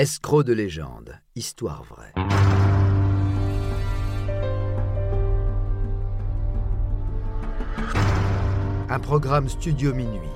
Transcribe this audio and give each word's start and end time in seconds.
Escroc 0.00 0.44
de 0.44 0.54
légende, 0.54 1.20
histoire 1.36 1.84
vraie. 1.84 2.14
Un 8.88 8.98
programme 8.98 9.50
Studio 9.50 9.92
Minuit. 9.92 10.30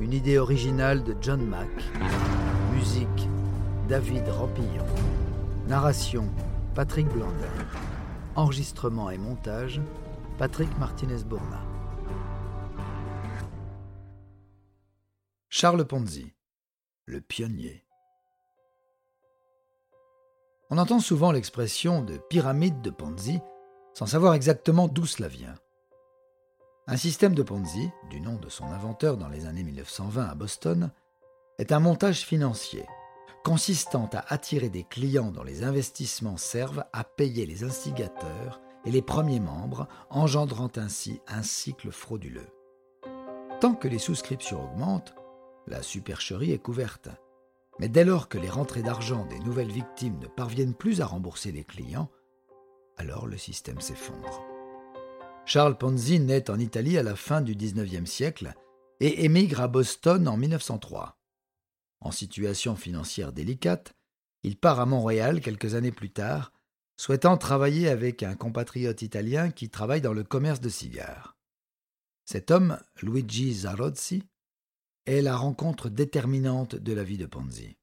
Une 0.00 0.12
idée 0.12 0.36
originale 0.36 1.02
de 1.02 1.16
John 1.22 1.40
Mack. 1.46 1.70
Musique 2.74 3.26
David 3.88 4.28
Rampillon. 4.28 4.84
Narration 5.66 6.28
Patrick 6.74 7.08
Blandin. 7.08 7.32
Enregistrement 8.36 9.08
et 9.08 9.16
montage 9.16 9.80
Patrick 10.36 10.68
Martinez-Bourna. 10.78 11.62
Charles 15.48 15.86
Ponzi, 15.86 16.34
le 17.06 17.22
pionnier. 17.22 17.86
On 20.74 20.78
entend 20.78 21.00
souvent 21.00 21.32
l'expression 21.32 22.00
de 22.00 22.16
pyramide 22.16 22.80
de 22.80 22.88
Ponzi 22.88 23.40
sans 23.92 24.06
savoir 24.06 24.32
exactement 24.32 24.88
d'où 24.88 25.04
cela 25.04 25.28
vient. 25.28 25.54
Un 26.86 26.96
système 26.96 27.34
de 27.34 27.42
Ponzi, 27.42 27.90
du 28.08 28.22
nom 28.22 28.36
de 28.36 28.48
son 28.48 28.64
inventeur 28.64 29.18
dans 29.18 29.28
les 29.28 29.44
années 29.44 29.64
1920 29.64 30.24
à 30.24 30.34
Boston, 30.34 30.90
est 31.58 31.72
un 31.72 31.78
montage 31.78 32.22
financier 32.22 32.86
consistant 33.44 34.08
à 34.14 34.32
attirer 34.32 34.70
des 34.70 34.84
clients 34.84 35.30
dont 35.30 35.42
les 35.42 35.62
investissements 35.62 36.38
servent 36.38 36.86
à 36.94 37.04
payer 37.04 37.44
les 37.44 37.64
instigateurs 37.64 38.62
et 38.86 38.90
les 38.90 39.02
premiers 39.02 39.40
membres, 39.40 39.88
engendrant 40.08 40.72
ainsi 40.76 41.20
un 41.28 41.42
cycle 41.42 41.90
frauduleux. 41.90 42.48
Tant 43.60 43.74
que 43.74 43.88
les 43.88 43.98
souscriptions 43.98 44.64
augmentent, 44.64 45.14
la 45.66 45.82
supercherie 45.82 46.52
est 46.52 46.62
couverte. 46.62 47.10
Mais 47.78 47.88
dès 47.88 48.04
lors 48.04 48.28
que 48.28 48.38
les 48.38 48.50
rentrées 48.50 48.82
d'argent 48.82 49.26
des 49.26 49.38
nouvelles 49.40 49.72
victimes 49.72 50.18
ne 50.18 50.26
parviennent 50.26 50.74
plus 50.74 51.00
à 51.00 51.06
rembourser 51.06 51.52
les 51.52 51.64
clients, 51.64 52.10
alors 52.96 53.26
le 53.26 53.38
système 53.38 53.80
s'effondre. 53.80 54.42
Charles 55.44 55.76
Ponzi 55.76 56.20
naît 56.20 56.50
en 56.50 56.58
Italie 56.58 56.98
à 56.98 57.02
la 57.02 57.16
fin 57.16 57.40
du 57.40 57.54
XIXe 57.54 58.08
siècle 58.08 58.54
et 59.00 59.24
émigre 59.24 59.60
à 59.60 59.68
Boston 59.68 60.28
en 60.28 60.36
1903. 60.36 61.18
En 62.00 62.10
situation 62.10 62.76
financière 62.76 63.32
délicate, 63.32 63.94
il 64.42 64.56
part 64.56 64.80
à 64.80 64.86
Montréal 64.86 65.40
quelques 65.40 65.74
années 65.74 65.92
plus 65.92 66.12
tard, 66.12 66.52
souhaitant 66.96 67.36
travailler 67.36 67.88
avec 67.88 68.22
un 68.22 68.34
compatriote 68.34 69.02
italien 69.02 69.50
qui 69.50 69.70
travaille 69.70 70.00
dans 70.00 70.12
le 70.12 70.24
commerce 70.24 70.60
de 70.60 70.68
cigares. 70.68 71.36
Cet 72.24 72.50
homme, 72.50 72.78
Luigi 73.02 73.52
Zarozzi, 73.52 74.22
est 75.06 75.22
la 75.22 75.36
rencontre 75.36 75.88
déterminante 75.88 76.76
de 76.76 76.92
la 76.92 77.04
vie 77.04 77.18
de 77.18 77.26
Ponzi. 77.26 77.76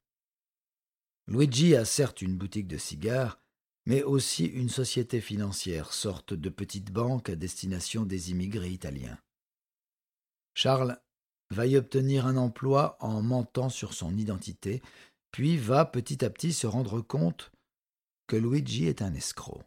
Luigi 1.28 1.76
a 1.76 1.86
certes 1.86 2.22
une 2.22 2.38
boutique 2.38 2.68
de 2.68 2.78
cigares, 2.78 3.40
mais 3.86 4.04
aussi 4.04 4.46
une 4.46 4.70
société 4.70 5.22
financière, 5.22 5.94
sorte 5.94 6.34
de 6.34 6.50
petite 6.50 6.92
banque 6.92 7.30
à 7.30 7.36
destination 7.36 8.06
des 8.06 8.32
immigrés 8.32 8.70
italiens. 8.70 9.18
Charles 10.54 11.00
va 11.52 11.66
y 11.66 11.78
obtenir 11.78 12.26
un 12.26 12.38
emploi 12.38 12.98
en 13.00 13.22
mentant 13.22 13.70
sur 13.70 13.94
son 13.94 14.18
identité, 14.18 14.82
puis 15.32 15.58
va 15.58 15.86
petit 15.86 16.24
à 16.24 16.30
petit 16.30 16.54
se 16.54 16.68
rendre 16.68 17.02
compte 17.02 17.52
que 18.28 18.36
Luigi 18.36 18.86
est 18.86 19.02
un 19.02 19.14
escroc. 19.14 19.64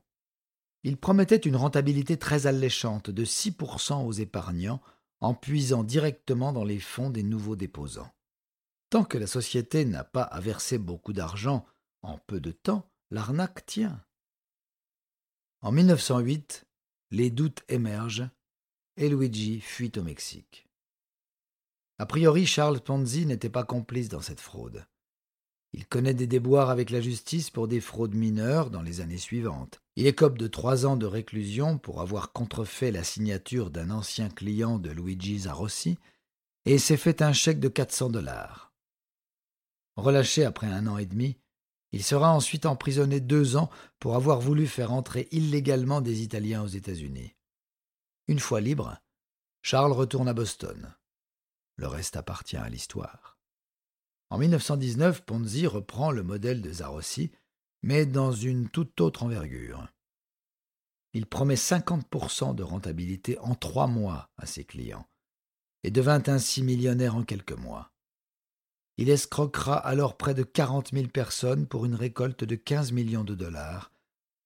Il 0.85 0.97
promettait 0.97 1.37
une 1.37 1.57
rentabilité 1.57 2.17
très 2.17 2.47
alléchante 2.47 3.11
de 3.11 3.25
6% 3.25 4.05
aux 4.05 4.13
épargnants 4.13 4.81
en 5.23 5.35
puisant 5.35 5.85
directement 5.85 6.53
dans 6.53 6.65
les 6.65 6.81
fonds 6.81 7.09
des 7.09 7.23
nouveaux 7.23 7.57
déposants. 7.57 8.13
Tant 8.91 9.05
que 9.05 9.17
la 9.17 9.29
société 9.29 9.85
n'a 9.85 10.05
pas 10.05 10.25
à 10.25 10.41
verser 10.41 10.79
beaucoup 10.79 11.13
d'argent 11.13 11.65
en 12.03 12.19
peu 12.19 12.41
de 12.41 12.51
temps, 12.51 12.91
l'arnaque 13.11 13.65
tient. 13.65 14.05
En 15.61 15.71
1908, 15.71 16.67
les 17.13 17.31
doutes 17.31 17.63
émergent 17.69 18.29
et 18.97 19.09
Luigi 19.09 19.61
fuit 19.61 19.93
au 19.97 20.03
Mexique. 20.03 20.69
A 21.99 22.07
priori, 22.07 22.45
Charles 22.45 22.81
Ponzi 22.81 23.25
n'était 23.25 23.49
pas 23.49 23.65
complice 23.65 24.09
dans 24.09 24.21
cette 24.21 24.41
fraude. 24.41 24.85
Il 25.75 25.87
connaît 25.87 26.15
des 26.15 26.27
déboires 26.27 26.69
avec 26.69 26.91
la 26.91 27.01
justice 27.01 27.49
pour 27.49 27.67
des 27.67 27.81
fraudes 27.81 28.15
mineures 28.15 28.71
dans 28.71 28.83
les 28.83 29.01
années 29.01 29.19
suivantes. 29.19 29.81
Il 29.97 30.07
écope 30.07 30.37
de 30.37 30.47
trois 30.47 30.85
ans 30.85 30.97
de 30.97 31.07
réclusion 31.07 31.79
pour 31.79 32.03
avoir 32.03 32.33
contrefait 32.33 32.91
la 32.91 33.05
signature 33.05 33.71
d'un 33.71 33.91
ancien 33.91 34.29
client 34.29 34.79
de 34.79 34.91
Luigi 34.91 35.41
Zarossi 35.41 35.99
et 36.67 36.79
s'est 36.79 36.99
fait 36.99 37.23
un 37.23 37.33
chèque 37.33 37.61
de 37.61 37.69
400 37.69 38.11
dollars. 38.11 38.73
Relâché 39.97 40.45
après 40.45 40.67
un 40.67 40.87
an 40.87 40.99
et 40.99 41.07
demi, 41.07 41.39
il 41.93 42.03
sera 42.03 42.33
ensuite 42.33 42.67
emprisonné 42.67 43.21
deux 43.21 43.57
ans 43.57 43.71
pour 43.99 44.15
avoir 44.17 44.41
voulu 44.41 44.67
faire 44.67 44.93
entrer 44.93 45.29
illégalement 45.31 46.01
des 46.01 46.23
Italiens 46.23 46.63
aux 46.63 46.69
États-Unis. 46.69 47.35
Une 48.29 48.41
fois 48.41 48.61
libre, 48.61 48.99
Charles 49.63 49.93
retourne 49.93 50.29
à 50.29 50.35
Boston. 50.35 50.95
Le 51.77 51.87
reste 51.87 52.17
appartient 52.17 52.57
à 52.57 52.69
l'histoire. 52.69 53.39
En 54.33 54.39
1919, 54.39 55.27
Ponzi 55.27 55.67
reprend 55.67 56.11
le 56.11 56.23
modèle 56.23 56.63
de 56.63 56.73
Zarossi, 56.73 57.33
mais 57.83 58.07
dans 58.07 58.33
une 58.33 58.71
toute 58.71 58.99
autre 59.03 59.25
envergure. 59.25 59.87
Il 61.13 61.27
promet 61.27 61.57
50% 61.57 62.55
de 62.55 62.63
rentabilité 62.63 63.39
en 63.41 63.55
trois 63.55 63.87
mois 63.87 64.31
à 64.39 64.47
ses 64.47 64.65
clients 64.65 65.07
et 65.83 65.91
devint 65.91 66.23
ainsi 66.29 66.63
millionnaire 66.63 67.15
en 67.15 67.25
quelques 67.25 67.53
mois. 67.53 67.93
Il 68.97 69.11
escroquera 69.11 69.77
alors 69.77 70.17
près 70.17 70.33
de 70.33 70.45
40 70.45 70.95
000 70.95 71.09
personnes 71.09 71.67
pour 71.67 71.85
une 71.85 71.95
récolte 71.95 72.43
de 72.43 72.55
15 72.55 72.93
millions 72.93 73.25
de 73.25 73.35
dollars, 73.35 73.93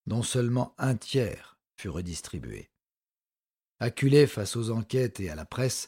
dont 0.06 0.24
seulement 0.24 0.74
un 0.78 0.96
tiers 0.96 1.60
fut 1.76 1.90
redistribué. 1.90 2.72
Acculé 3.78 4.26
face 4.26 4.56
aux 4.56 4.72
enquêtes 4.72 5.20
et 5.20 5.30
à 5.30 5.36
la 5.36 5.44
presse, 5.44 5.86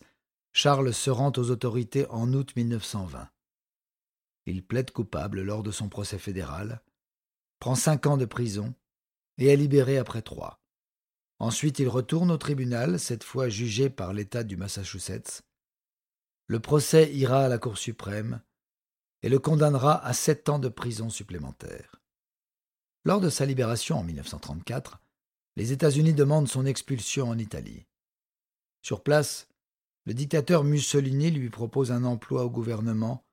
Charles 0.52 0.94
se 0.94 1.10
rend 1.10 1.32
aux 1.36 1.50
autorités 1.50 2.06
en 2.10 2.32
août 2.32 2.54
1920. 2.54 3.28
Il 4.48 4.64
plaide 4.64 4.92
coupable 4.92 5.42
lors 5.42 5.62
de 5.62 5.70
son 5.70 5.90
procès 5.90 6.16
fédéral, 6.16 6.80
prend 7.58 7.74
cinq 7.74 8.06
ans 8.06 8.16
de 8.16 8.24
prison 8.24 8.74
et 9.36 9.48
est 9.48 9.56
libéré 9.56 9.98
après 9.98 10.22
trois. 10.22 10.62
Ensuite, 11.38 11.80
il 11.80 11.88
retourne 11.88 12.30
au 12.30 12.38
tribunal, 12.38 12.98
cette 12.98 13.24
fois 13.24 13.50
jugé 13.50 13.90
par 13.90 14.14
l'État 14.14 14.44
du 14.44 14.56
Massachusetts. 14.56 15.42
Le 16.46 16.60
procès 16.60 17.14
ira 17.14 17.44
à 17.44 17.48
la 17.48 17.58
Cour 17.58 17.76
suprême 17.76 18.40
et 19.22 19.28
le 19.28 19.38
condamnera 19.38 20.02
à 20.02 20.14
sept 20.14 20.48
ans 20.48 20.58
de 20.58 20.70
prison 20.70 21.10
supplémentaire. 21.10 22.00
Lors 23.04 23.20
de 23.20 23.28
sa 23.28 23.44
libération 23.44 23.98
en 23.98 24.02
1934, 24.02 24.98
les 25.56 25.72
États-Unis 25.72 26.14
demandent 26.14 26.48
son 26.48 26.64
expulsion 26.64 27.28
en 27.28 27.36
Italie. 27.36 27.86
Sur 28.80 29.02
place, 29.02 29.46
le 30.06 30.14
dictateur 30.14 30.64
Mussolini 30.64 31.30
lui 31.30 31.50
propose 31.50 31.92
un 31.92 32.04
emploi 32.04 32.44
au 32.44 32.50
gouvernement 32.50 33.27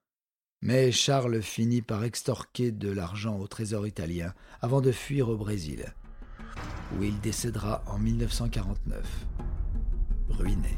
mais 0.62 0.92
Charles 0.92 1.42
finit 1.42 1.82
par 1.82 2.04
extorquer 2.04 2.72
de 2.72 2.90
l'argent 2.90 3.38
au 3.38 3.48
trésor 3.48 3.88
italien 3.88 4.34
avant 4.62 4.82
de 4.82 4.92
fuir 4.92 5.30
au 5.30 5.38
Brésil, 5.38 5.94
où 6.98 7.04
il 7.04 7.20
décédera 7.20 7.84
en 7.88 8.00
1949, 8.00 9.06
ruiné. 10.30 10.78